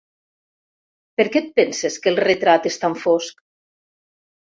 Per 1.19 1.25
què 1.35 1.37
et 1.41 1.51
penses 1.59 1.97
que 2.05 2.11
el 2.13 2.17
retrat 2.21 2.65
és 2.71 2.79
tan 2.85 2.97
fosc? 3.03 3.45